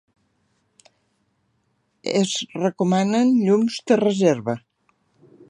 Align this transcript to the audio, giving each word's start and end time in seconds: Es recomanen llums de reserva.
Es 2.21 2.33
recomanen 2.63 3.37
llums 3.45 3.79
de 3.93 4.01
reserva. 4.05 4.59